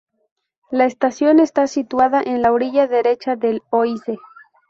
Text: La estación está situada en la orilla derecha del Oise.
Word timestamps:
La 0.71 0.85
estación 0.85 1.39
está 1.39 1.67
situada 1.67 2.23
en 2.25 2.41
la 2.41 2.51
orilla 2.51 2.87
derecha 2.87 3.35
del 3.35 3.61
Oise. 3.69 4.17